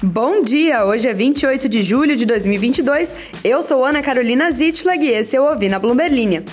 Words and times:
Bom 0.00 0.42
dia! 0.42 0.84
Hoje 0.84 1.08
é 1.08 1.12
28 1.12 1.68
de 1.68 1.82
julho 1.82 2.14
de 2.14 2.24
2022. 2.24 3.16
Eu 3.42 3.60
sou 3.60 3.84
Ana 3.84 4.00
Carolina 4.00 4.48
Zitlag 4.48 5.04
e 5.04 5.08
esse 5.08 5.34
é 5.34 5.40
o 5.40 5.44
Ouvi 5.50 5.68
na 5.68 5.80
Bloomberg 5.80 6.44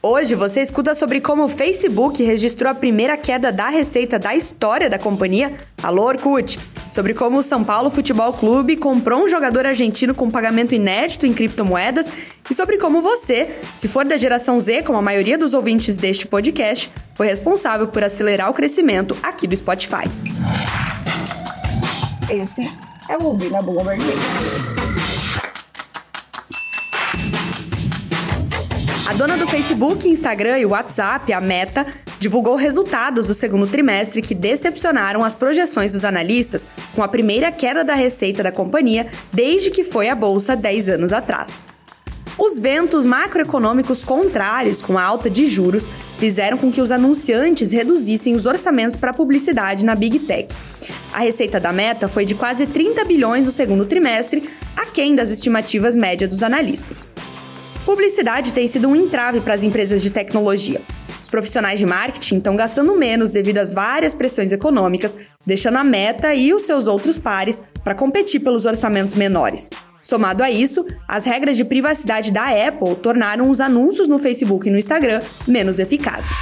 Hoje 0.00 0.36
você 0.36 0.62
escuta 0.62 0.94
sobre 0.94 1.20
como 1.20 1.42
o 1.44 1.48
Facebook 1.48 2.22
registrou 2.22 2.70
a 2.70 2.74
primeira 2.74 3.16
queda 3.16 3.50
da 3.50 3.68
receita 3.68 4.20
da 4.20 4.36
história 4.36 4.88
da 4.88 5.00
companhia, 5.00 5.52
Alô 5.82 6.04
Orkut, 6.04 6.60
sobre 6.92 7.12
como 7.12 7.38
o 7.38 7.42
São 7.42 7.64
Paulo 7.64 7.90
Futebol 7.90 8.32
Clube 8.34 8.76
comprou 8.76 9.24
um 9.24 9.28
jogador 9.28 9.66
argentino 9.66 10.14
com 10.14 10.30
pagamento 10.30 10.72
inédito 10.72 11.26
em 11.26 11.32
criptomoedas 11.32 12.08
e 12.48 12.54
sobre 12.54 12.78
como 12.78 13.02
você, 13.02 13.48
se 13.74 13.88
for 13.88 14.04
da 14.04 14.16
geração 14.16 14.60
Z, 14.60 14.82
como 14.82 14.98
a 14.98 15.02
maioria 15.02 15.36
dos 15.36 15.54
ouvintes 15.54 15.96
deste 15.96 16.24
podcast, 16.24 16.88
foi 17.16 17.26
responsável 17.26 17.88
por 17.88 18.04
acelerar 18.04 18.48
o 18.48 18.54
crescimento 18.54 19.16
aqui 19.24 19.48
do 19.48 19.56
Spotify. 19.56 20.04
Esse 22.30 22.91
é 23.08 23.16
o 23.16 23.24
Ouvir 23.24 23.50
na 23.50 23.60
Bloomberg 23.60 24.02
A 29.08 29.12
dona 29.14 29.36
do 29.36 29.46
Facebook, 29.46 30.08
Instagram 30.08 30.58
e 30.58 30.66
WhatsApp, 30.66 31.32
a 31.32 31.40
Meta, 31.40 31.86
divulgou 32.18 32.54
resultados 32.54 33.26
do 33.26 33.34
segundo 33.34 33.66
trimestre 33.66 34.22
que 34.22 34.34
decepcionaram 34.34 35.24
as 35.24 35.34
projeções 35.34 35.92
dos 35.92 36.04
analistas, 36.04 36.66
com 36.94 37.02
a 37.02 37.08
primeira 37.08 37.50
queda 37.50 37.84
da 37.84 37.94
receita 37.94 38.42
da 38.42 38.52
companhia 38.52 39.08
desde 39.32 39.70
que 39.70 39.84
foi 39.84 40.08
à 40.08 40.14
bolsa 40.14 40.54
10 40.54 40.88
anos 40.88 41.12
atrás. 41.12 41.64
Os 42.38 42.58
ventos 42.58 43.04
macroeconômicos 43.04 44.02
contrários 44.02 44.80
com 44.80 44.98
a 44.98 45.02
alta 45.02 45.28
de 45.28 45.46
juros 45.46 45.86
fizeram 46.18 46.56
com 46.56 46.72
que 46.72 46.80
os 46.80 46.90
anunciantes 46.90 47.72
reduzissem 47.72 48.34
os 48.34 48.46
orçamentos 48.46 48.96
para 48.96 49.12
publicidade 49.12 49.84
na 49.84 49.94
Big 49.94 50.18
Tech. 50.20 50.54
A 51.12 51.20
receita 51.20 51.60
da 51.60 51.72
Meta 51.72 52.08
foi 52.08 52.24
de 52.24 52.34
quase 52.34 52.66
30 52.66 53.04
bilhões 53.04 53.46
no 53.46 53.52
segundo 53.52 53.84
trimestre, 53.84 54.48
aquém 54.74 55.14
das 55.14 55.30
estimativas 55.30 55.94
médias 55.94 56.30
dos 56.30 56.42
analistas. 56.42 57.06
Publicidade 57.84 58.54
tem 58.54 58.66
sido 58.66 58.88
um 58.88 58.96
entrave 58.96 59.40
para 59.40 59.54
as 59.54 59.62
empresas 59.62 60.00
de 60.00 60.10
tecnologia. 60.10 60.80
Os 61.20 61.28
profissionais 61.28 61.78
de 61.78 61.84
marketing 61.84 62.38
estão 62.38 62.56
gastando 62.56 62.96
menos 62.96 63.30
devido 63.30 63.58
às 63.58 63.74
várias 63.74 64.14
pressões 64.14 64.52
econômicas, 64.52 65.16
deixando 65.44 65.76
a 65.76 65.84
Meta 65.84 66.34
e 66.34 66.54
os 66.54 66.62
seus 66.62 66.86
outros 66.86 67.18
pares 67.18 67.62
para 67.84 67.94
competir 67.94 68.40
pelos 68.40 68.64
orçamentos 68.64 69.14
menores. 69.14 69.68
Somado 70.02 70.42
a 70.42 70.50
isso, 70.50 70.84
as 71.06 71.24
regras 71.24 71.56
de 71.56 71.64
privacidade 71.64 72.32
da 72.32 72.46
Apple 72.46 72.96
tornaram 72.96 73.48
os 73.48 73.60
anúncios 73.60 74.08
no 74.08 74.18
Facebook 74.18 74.68
e 74.68 74.70
no 74.70 74.76
Instagram 74.76 75.22
menos 75.46 75.78
eficazes. 75.78 76.36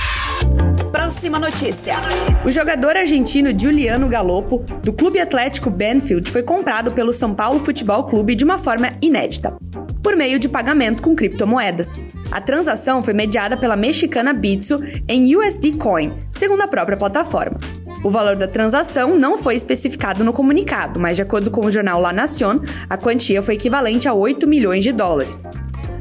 Próxima 0.91 1.39
notícia. 1.39 1.94
O 2.42 2.50
jogador 2.50 2.97
argentino 2.97 3.50
Juliano 3.56 4.08
Galopo, 4.08 4.64
do 4.83 4.94
Clube 4.94 5.20
Atlético 5.20 5.69
Benfield, 5.69 6.30
foi 6.30 6.42
comprado 6.42 6.92
pelo 6.92 7.12
São 7.12 7.34
Paulo 7.34 7.61
Futebol 7.61 8.05
Clube 8.05 8.34
de 8.34 8.44
uma 8.44 8.56
forma 8.56 8.94
inédita, 9.02 9.55
por 10.02 10.17
meio 10.17 10.39
de 10.39 10.48
pagamento 10.48 11.02
com 11.02 11.14
criptomoedas. 11.14 11.98
A 12.30 12.41
transação 12.41 13.02
foi 13.02 13.12
mediada 13.12 13.56
pela 13.58 13.77
mexicana 13.77 14.33
Bitso 14.33 14.78
em 15.06 15.36
USD 15.36 15.72
Coin, 15.72 16.12
segundo 16.33 16.62
a 16.62 16.69
própria 16.69 16.97
plataforma. 16.97 17.58
O 18.02 18.08
valor 18.08 18.34
da 18.34 18.48
transação 18.48 19.14
não 19.14 19.36
foi 19.36 19.54
especificado 19.54 20.24
no 20.24 20.32
comunicado, 20.32 20.98
mas 20.98 21.16
de 21.16 21.22
acordo 21.22 21.50
com 21.50 21.66
o 21.66 21.70
jornal 21.70 22.00
La 22.00 22.12
Nación, 22.12 22.60
a 22.88 22.96
quantia 22.96 23.42
foi 23.42 23.54
equivalente 23.54 24.08
a 24.08 24.14
8 24.14 24.46
milhões 24.46 24.82
de 24.82 24.90
dólares. 24.90 25.44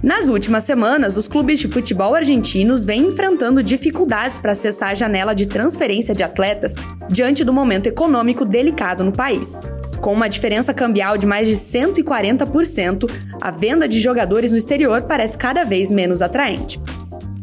Nas 0.01 0.29
últimas 0.29 0.63
semanas, 0.63 1.17
os 1.17 1.27
clubes 1.27 1.59
de 1.59 1.67
futebol 1.67 2.15
argentinos 2.15 2.85
vêm 2.85 3.07
enfrentando 3.07 3.61
dificuldades 3.61 4.37
para 4.37 4.53
acessar 4.53 4.91
a 4.91 4.95
janela 4.95 5.35
de 5.35 5.45
transferência 5.45 6.15
de 6.15 6.23
atletas 6.23 6.73
diante 7.09 7.43
do 7.43 7.51
momento 7.51 7.87
econômico 7.87 8.45
delicado 8.45 9.03
no 9.03 9.11
país. 9.11 9.59
Com 9.99 10.13
uma 10.13 10.29
diferença 10.29 10.73
cambial 10.73 11.17
de 11.17 11.27
mais 11.27 11.49
de 11.49 11.55
140%, 11.55 13.11
a 13.41 13.51
venda 13.51 13.89
de 13.89 13.99
jogadores 13.99 14.51
no 14.51 14.57
exterior 14.57 15.01
parece 15.01 15.37
cada 15.37 15.65
vez 15.65 15.91
menos 15.91 16.21
atraente. 16.21 16.79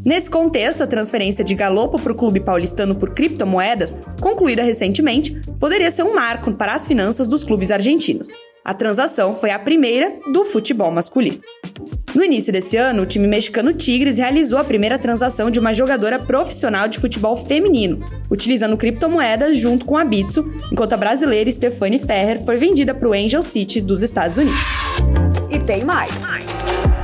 Nesse 0.06 0.30
contexto, 0.30 0.84
a 0.84 0.86
transferência 0.86 1.42
de 1.42 1.52
Galopo 1.52 2.00
para 2.00 2.12
o 2.12 2.14
clube 2.14 2.39
paulistano 2.39 2.94
por 2.94 3.11
criptomoedas, 3.11 3.96
concluída 4.20 4.62
recentemente, 4.62 5.33
poderia 5.58 5.90
ser 5.90 6.05
um 6.05 6.14
marco 6.14 6.52
para 6.52 6.74
as 6.74 6.86
finanças 6.86 7.27
dos 7.27 7.42
clubes 7.42 7.72
argentinos. 7.72 8.28
A 8.64 8.72
transação 8.72 9.34
foi 9.34 9.50
a 9.50 9.58
primeira 9.58 10.12
do 10.33 10.45
futebol 10.45 10.92
masculino. 10.92 11.40
No 12.14 12.22
início 12.22 12.52
desse 12.52 12.77
ano, 12.77 13.02
o 13.02 13.06
time 13.06 13.27
mexicano 13.27 13.72
Tigres 13.72 14.16
realizou 14.16 14.61
a 14.61 14.64
primeira 14.64 14.96
transação 14.96 15.50
de 15.50 15.58
uma 15.58 15.72
jogadora 15.72 16.20
profissional 16.20 16.86
de 16.86 17.00
futebol 17.00 17.36
feminino, 17.36 17.98
utilizando 18.30 18.77
criptomoedas 18.77 19.56
junto 19.58 19.84
com 19.84 19.96
a 19.96 20.05
Bitso, 20.05 20.48
enquanto 20.70 20.92
a 20.92 20.96
brasileira 20.96 21.50
Stephanie 21.50 21.98
Ferrer 21.98 22.45
foi 22.45 22.58
vendida 22.58 22.95
para 22.95 23.08
o 23.08 23.12
Angel 23.12 23.42
City 23.42 23.80
dos 23.80 24.02
Estados 24.02 24.36
Unidos. 24.36 24.61
E 25.50 25.58
tem 25.58 25.84
mais. 25.84 26.12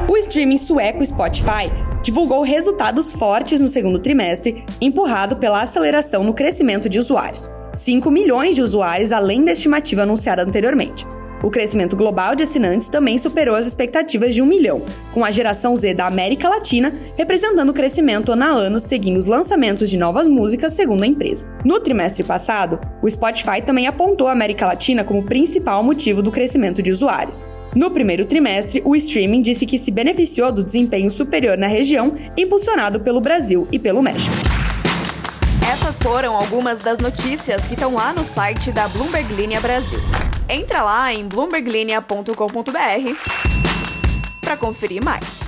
O 0.08 0.16
streaming 0.16 0.58
sueco 0.58 1.04
Spotify 1.04 1.68
divulgou 2.02 2.42
resultados 2.42 3.12
fortes 3.12 3.60
no 3.60 3.68
segundo 3.68 3.98
trimestre, 3.98 4.64
empurrado 4.80 5.36
pela 5.36 5.62
aceleração 5.62 6.24
no 6.24 6.34
crescimento 6.34 6.88
de 6.88 6.98
usuários. 6.98 7.48
5 7.74 8.10
milhões 8.10 8.54
de 8.54 8.62
usuários 8.62 9.12
além 9.12 9.44
da 9.44 9.52
estimativa 9.52 10.02
anunciada 10.02 10.42
anteriormente. 10.42 11.06
O 11.42 11.50
crescimento 11.50 11.96
global 11.96 12.36
de 12.36 12.44
assinantes 12.44 12.88
também 12.88 13.18
superou 13.18 13.56
as 13.56 13.66
expectativas 13.66 14.32
de 14.32 14.40
um 14.40 14.46
milhão, 14.46 14.82
com 15.12 15.24
a 15.24 15.30
geração 15.30 15.76
Z 15.76 15.92
da 15.94 16.06
América 16.06 16.48
Latina 16.48 16.94
representando 17.16 17.70
o 17.70 17.74
crescimento 17.74 18.30
ano 18.30 18.44
a 18.44 18.48
ano, 18.48 18.78
seguindo 18.78 19.16
os 19.16 19.26
lançamentos 19.26 19.90
de 19.90 19.98
novas 19.98 20.28
músicas, 20.28 20.74
segundo 20.74 21.02
a 21.02 21.06
empresa. 21.06 21.48
No 21.64 21.80
trimestre 21.80 22.22
passado, 22.22 22.78
o 23.02 23.10
Spotify 23.10 23.60
também 23.60 23.88
apontou 23.88 24.28
a 24.28 24.32
América 24.32 24.66
Latina 24.66 25.02
como 25.02 25.24
principal 25.24 25.82
motivo 25.82 26.22
do 26.22 26.30
crescimento 26.30 26.80
de 26.80 26.92
usuários. 26.92 27.42
No 27.74 27.90
primeiro 27.90 28.26
trimestre, 28.26 28.82
o 28.84 28.94
streaming 28.94 29.40
disse 29.40 29.64
que 29.64 29.78
se 29.78 29.90
beneficiou 29.90 30.52
do 30.52 30.62
desempenho 30.62 31.10
superior 31.10 31.56
na 31.56 31.66
região, 31.66 32.14
impulsionado 32.36 33.00
pelo 33.00 33.20
Brasil 33.20 33.66
e 33.72 33.78
pelo 33.78 34.02
México. 34.02 34.34
Essas 35.72 35.98
foram 35.98 36.36
algumas 36.36 36.80
das 36.80 36.98
notícias 36.98 37.66
que 37.66 37.72
estão 37.72 37.94
lá 37.94 38.12
no 38.12 38.24
site 38.24 38.70
da 38.70 38.88
Bloomberg 38.88 39.32
Linha 39.32 39.58
Brasil. 39.58 39.98
Entra 40.48 40.82
lá 40.82 41.14
em 41.14 41.26
bloomberglinea.com.br 41.26 42.32
para 44.42 44.56
conferir 44.56 45.02
mais. 45.02 45.41